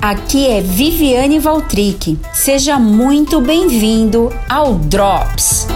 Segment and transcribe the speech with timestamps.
[0.00, 2.18] Aqui é Viviane Valtric.
[2.32, 5.66] Seja muito bem-vindo ao Drops.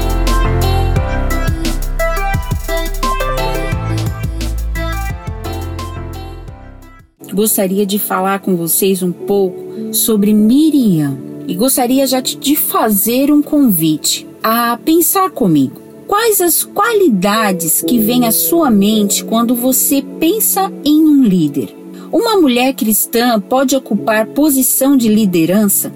[7.33, 13.43] Gostaria de falar com vocês um pouco sobre Miriam e gostaria já de fazer um
[13.43, 15.81] convite a pensar comigo.
[16.07, 21.86] Quais as qualidades que vêm à sua mente quando você pensa em um líder?
[22.13, 25.93] Uma mulher cristã pode ocupar posição de liderança?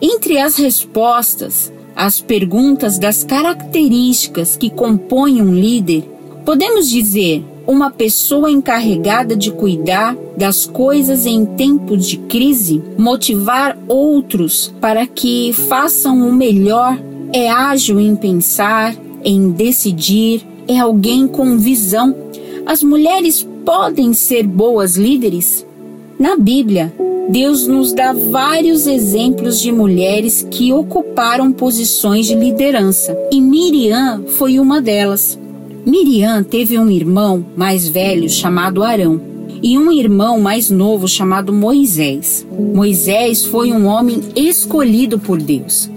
[0.00, 6.04] Entre as respostas às perguntas das características que compõem um líder,
[6.44, 14.74] podemos dizer uma pessoa encarregada de cuidar das coisas em tempos de crise, motivar outros
[14.80, 16.98] para que façam o melhor,
[17.32, 22.16] é ágil em pensar, em decidir, é alguém com visão.
[22.64, 25.66] As mulheres podem ser boas líderes?
[26.18, 26.92] Na Bíblia,
[27.28, 34.58] Deus nos dá vários exemplos de mulheres que ocuparam posições de liderança, e Miriam foi
[34.58, 35.38] uma delas.
[35.86, 39.20] Miriam teve um irmão mais velho chamado Arão
[39.62, 42.46] e um irmão mais novo chamado Moisés.
[42.74, 45.90] Moisés foi um homem escolhido por Deus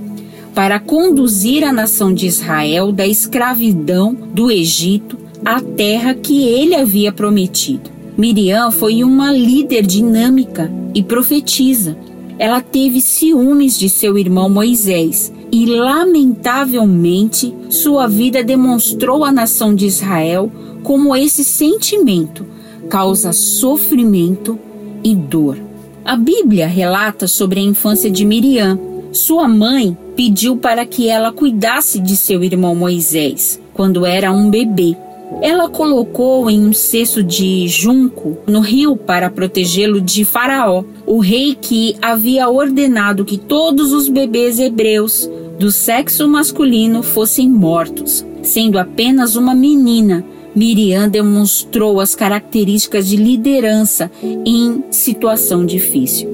[0.53, 7.11] para conduzir a nação de Israel da escravidão do Egito à terra que ele havia
[7.11, 7.89] prometido.
[8.17, 11.97] Miriam foi uma líder dinâmica e profetiza.
[12.37, 19.85] Ela teve ciúmes de seu irmão Moisés e, lamentavelmente, sua vida demonstrou à nação de
[19.85, 20.51] Israel
[20.83, 22.45] como esse sentimento
[22.89, 24.59] causa sofrimento
[25.03, 25.57] e dor.
[26.05, 28.79] A Bíblia relata sobre a infância de Miriam.
[29.11, 34.97] Sua mãe pediu para que ela cuidasse de seu irmão Moisés quando era um bebê.
[35.41, 41.55] Ela colocou em um cesto de junco no rio para protegê-lo de Faraó, o rei
[41.59, 45.29] que havia ordenado que todos os bebês hebreus
[45.59, 48.25] do sexo masculino fossem mortos.
[48.41, 50.25] Sendo apenas uma menina,
[50.55, 56.31] Miriam demonstrou as características de liderança em situação difícil.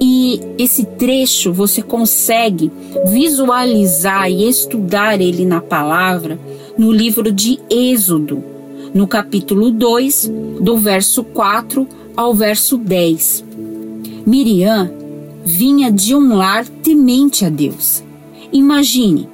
[0.00, 2.70] E esse trecho você consegue
[3.06, 6.38] visualizar e estudar ele na palavra
[6.78, 8.44] no livro de Êxodo,
[8.92, 13.44] no capítulo 2, do verso 4 ao verso 10.
[14.26, 14.90] Miriam
[15.44, 18.02] vinha de um lar temente a Deus.
[18.52, 19.28] Imagine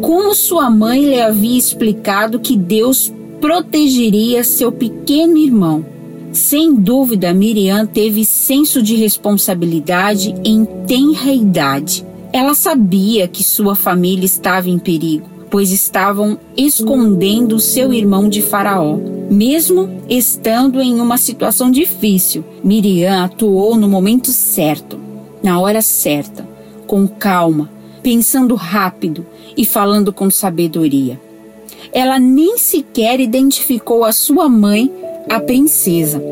[0.00, 5.84] como sua mãe lhe havia explicado que Deus protegeria seu pequeno irmão.
[6.32, 12.04] Sem dúvida, Miriam teve senso de responsabilidade em tenra idade.
[12.32, 18.98] Ela sabia que sua família estava em perigo pois estavam escondendo seu irmão de Faraó.
[19.30, 24.98] Mesmo estando em uma situação difícil, Miriam atuou no momento certo,
[25.42, 26.46] na hora certa,
[26.86, 27.70] com calma,
[28.02, 29.26] pensando rápido
[29.56, 31.20] e falando com sabedoria.
[31.92, 34.92] Ela nem sequer identificou a sua mãe,
[35.28, 36.22] a princesa.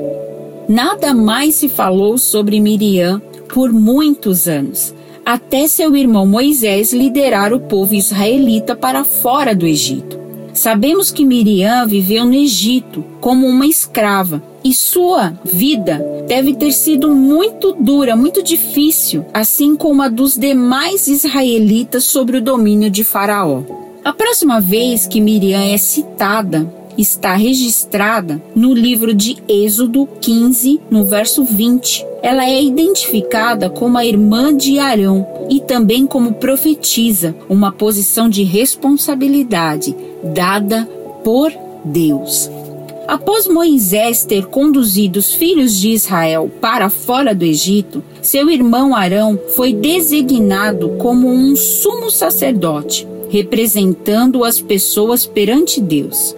[0.68, 3.20] Nada mais se falou sobre Miriam
[3.52, 10.18] por muitos anos, até seu irmão Moisés liderar o povo israelita para fora do Egito.
[10.52, 17.10] Sabemos que Miriam viveu no Egito como uma escrava e sua vida deve ter sido
[17.10, 23.62] muito dura, muito difícil, assim como a dos demais israelitas sobre o domínio de Faraó.
[24.04, 31.04] A próxima vez que Miriam é citada está registrada no livro de Êxodo 15, no
[31.04, 32.04] verso 20.
[32.22, 38.42] Ela é identificada como a irmã de Arão e também como profetisa, uma posição de
[38.42, 40.88] responsabilidade dada
[41.22, 41.52] por
[41.84, 42.50] Deus.
[43.06, 49.38] Após Moisés ter conduzido os filhos de Israel para fora do Egito, seu irmão Arão
[49.54, 56.34] foi designado como um sumo sacerdote, representando as pessoas perante Deus.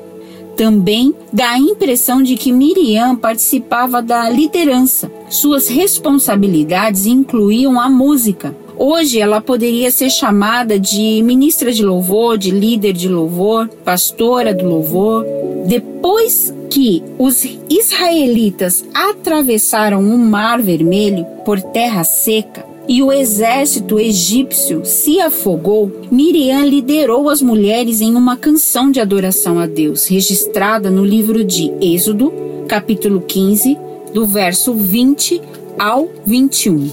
[0.56, 5.10] Também dá a impressão de que Miriam participava da liderança.
[5.28, 8.56] Suas responsabilidades incluíam a música.
[8.78, 14.66] Hoje ela poderia ser chamada de ministra de louvor, de líder de louvor, pastora do
[14.66, 15.26] louvor.
[15.66, 24.84] Depois que os israelitas atravessaram o Mar Vermelho por terra seca, e o exército egípcio
[24.84, 31.04] se afogou, Miriam liderou as mulheres em uma canção de adoração a Deus, registrada no
[31.04, 32.32] livro de Êxodo,
[32.68, 33.76] capítulo 15,
[34.14, 35.40] do verso 20
[35.78, 36.88] ao 21.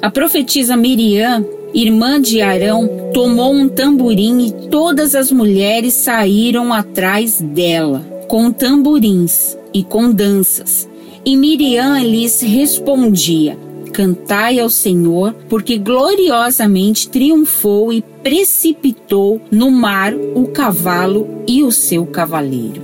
[0.00, 7.40] A profetisa Miriam, irmã de Arão, tomou um tamborim e todas as mulheres saíram atrás
[7.40, 10.88] dela, com tamborins e com danças.
[11.24, 13.58] E Miriam lhes respondia:
[13.94, 22.04] cantai ao Senhor, porque gloriosamente triunfou e precipitou no mar o cavalo e o seu
[22.04, 22.82] cavaleiro.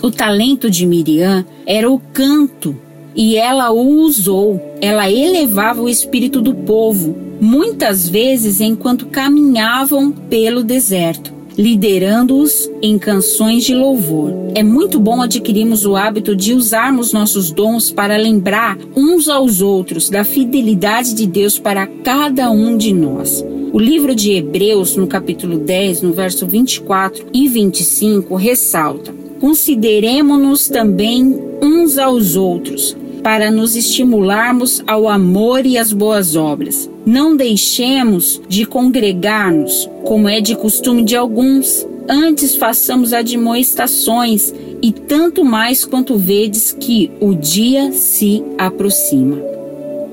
[0.00, 2.76] O talento de Miriam era o canto,
[3.16, 4.76] e ela o usou.
[4.80, 13.64] Ela elevava o espírito do povo, muitas vezes enquanto caminhavam pelo deserto liderando-os em canções
[13.64, 14.32] de louvor.
[14.54, 20.08] É muito bom adquirirmos o hábito de usarmos nossos dons para lembrar uns aos outros
[20.08, 23.44] da fidelidade de Deus para cada um de nós.
[23.72, 31.38] O livro de Hebreus, no capítulo 10, no verso 24 e 25, ressalta: Consideremos-nos também
[31.60, 36.88] uns aos outros para nos estimularmos ao amor e às boas obras.
[37.04, 41.86] Não deixemos de congregar-nos, como é de costume de alguns.
[42.08, 49.36] Antes façamos admoestações, e tanto mais quanto vedes que o dia se aproxima.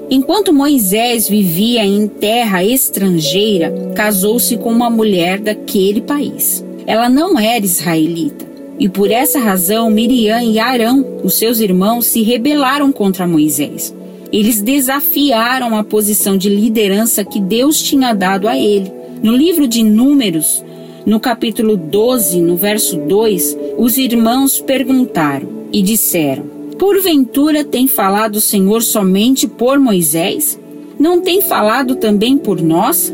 [0.09, 6.63] Enquanto Moisés vivia em terra estrangeira, casou-se com uma mulher daquele país.
[6.85, 12.21] Ela não era israelita e por essa razão, Miriam e Arão, os seus irmãos, se
[12.21, 13.95] rebelaram contra Moisés.
[14.33, 18.91] Eles desafiaram a posição de liderança que Deus tinha dado a ele.
[19.23, 20.63] No livro de Números,
[21.05, 26.43] no capítulo 12, no verso 2, os irmãos perguntaram e disseram:
[26.77, 30.59] Porventura tem falado o Senhor somente por Moisés?
[30.99, 33.13] Não tem falado também por nós?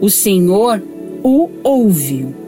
[0.00, 0.80] O Senhor
[1.24, 2.41] o ouviu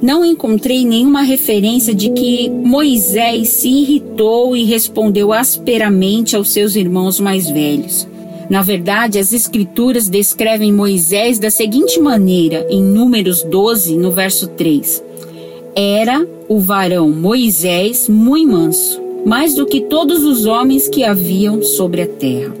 [0.00, 7.20] não encontrei nenhuma referência de que Moisés se irritou e respondeu asperamente aos seus irmãos
[7.20, 8.08] mais velhos.
[8.48, 15.04] Na verdade, as Escrituras descrevem Moisés da seguinte maneira, em Números 12, no verso 3.
[15.76, 22.02] Era o varão Moisés muito manso, mais do que todos os homens que haviam sobre
[22.02, 22.52] a terra.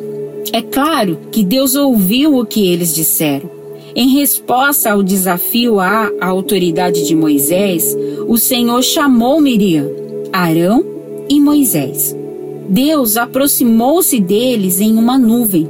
[0.52, 3.59] É claro que Deus ouviu o que eles disseram
[3.94, 7.96] em resposta ao desafio à autoridade de Moisés,
[8.28, 9.88] o Senhor chamou Miriam,
[10.32, 10.84] Arão
[11.28, 12.16] e Moisés.
[12.68, 15.68] Deus aproximou-se deles em uma nuvem,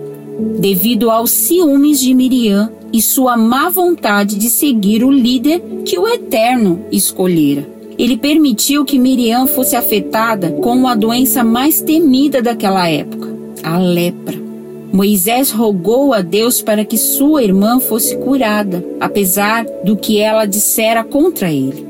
[0.59, 6.07] devido aos ciúmes de Miriam e sua má vontade de seguir o líder que o
[6.07, 7.67] Eterno escolhera.
[7.99, 13.29] Ele permitiu que Miriam fosse afetada com a doença mais temida daquela época,
[13.63, 14.50] a lepra.
[14.93, 21.05] Moisés rogou a Deus para que sua irmã fosse curada, apesar do que ela dissera
[21.05, 21.87] contra ele.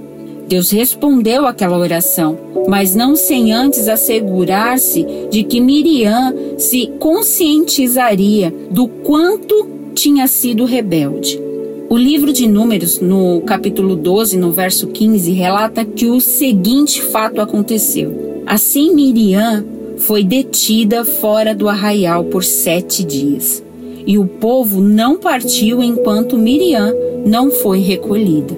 [0.46, 2.36] Deus respondeu àquela oração,
[2.68, 11.40] mas não sem antes assegurar-se de que Miriam se conscientizaria do quanto tinha sido rebelde.
[11.88, 17.40] O livro de Números, no capítulo 12, no verso 15, relata que o seguinte fato
[17.40, 18.42] aconteceu.
[18.46, 19.64] Assim Miriam
[20.00, 23.62] foi detida fora do arraial por sete dias.
[24.06, 26.92] E o povo não partiu enquanto Miriam
[27.24, 28.56] não foi recolhida.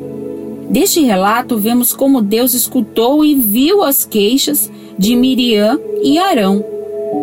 [0.70, 6.64] Deste relato, vemos como Deus escutou e viu as queixas de Miriam e Arão.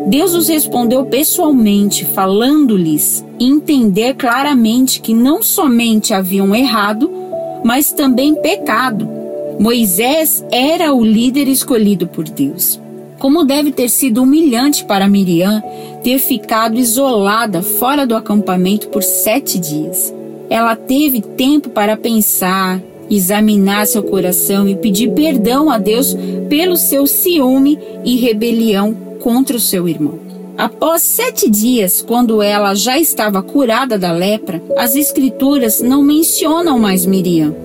[0.08, 7.10] Deus os respondeu pessoalmente, falando-lhes entender claramente que não somente haviam errado,
[7.64, 9.08] mas também pecado.
[9.60, 12.80] Moisés era o líder escolhido por Deus.
[13.20, 15.62] Como deve ter sido humilhante para Miriam
[16.04, 20.14] ter ficado isolada fora do acampamento por sete dias.
[20.50, 26.16] Ela teve tempo para pensar, examinar seu coração e pedir perdão a Deus
[26.50, 30.20] pelo seu ciúme e rebelião contra o seu irmão.
[30.58, 37.06] Após sete dias, quando ela já estava curada da lepra, as Escrituras não mencionam mais
[37.06, 37.56] Miriam,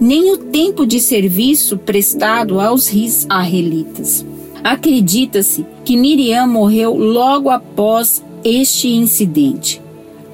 [0.00, 4.24] nem o tempo de serviço prestado aos israelitas.
[4.64, 9.78] Acredita-se que Miriam morreu logo após este incidente,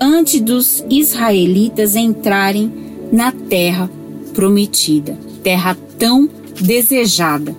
[0.00, 2.72] antes dos israelitas entrarem
[3.10, 3.90] na terra
[4.32, 7.56] prometida, terra tão desejada.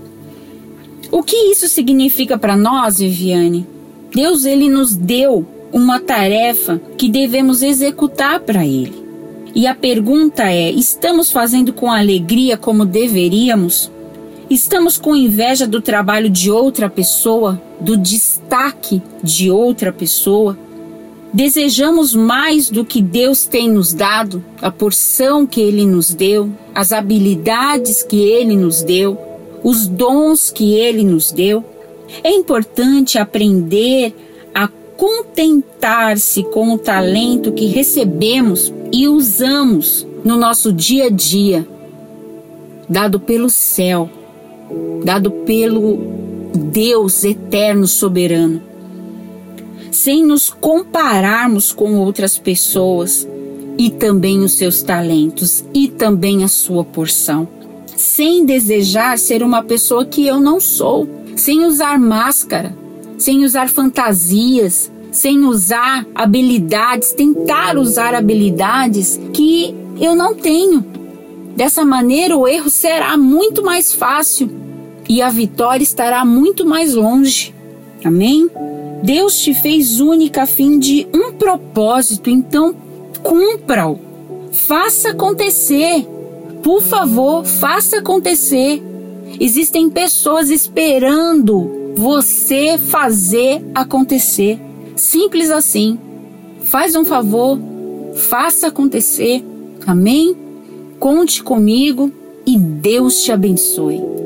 [1.12, 3.68] O que isso significa para nós, Viviane?
[4.16, 9.02] Deus ele nos deu uma tarefa que devemos executar para ele.
[9.54, 13.91] E a pergunta é: estamos fazendo com alegria como deveríamos?
[14.52, 20.60] Estamos com inveja do trabalho de outra pessoa, do destaque de outra pessoa.
[21.32, 26.92] Desejamos mais do que Deus tem nos dado, a porção que Ele nos deu, as
[26.92, 29.18] habilidades que Ele nos deu,
[29.64, 31.64] os dons que Ele nos deu.
[32.22, 34.14] É importante aprender
[34.54, 34.68] a
[34.98, 41.66] contentar-se com o talento que recebemos e usamos no nosso dia a dia,
[42.90, 44.10] dado pelo céu
[45.04, 45.98] dado pelo
[46.72, 48.62] Deus eterno soberano.
[49.92, 53.28] sem nos compararmos com outras pessoas
[53.78, 57.46] e também os seus talentos e também a sua porção,
[57.98, 62.74] sem desejar ser uma pessoa que eu não sou, sem usar máscara,
[63.18, 70.86] sem usar fantasias, sem usar habilidades, tentar usar habilidades que eu não tenho.
[71.56, 74.50] Dessa maneira, o erro será muito mais fácil
[75.12, 77.54] e a vitória estará muito mais longe.
[78.02, 78.50] Amém?
[79.04, 82.74] Deus te fez única a fim de um propósito, então
[83.22, 84.00] cumpra-o.
[84.54, 86.08] Faça acontecer.
[86.64, 88.82] Por favor, faça acontecer.
[89.38, 94.62] Existem pessoas esperando você fazer acontecer.
[94.96, 96.00] Simples assim.
[96.64, 97.60] Faz um favor,
[98.16, 99.44] faça acontecer.
[99.86, 100.38] Amém?
[101.02, 102.10] Conte comigo
[102.46, 104.21] e Deus te abençoe.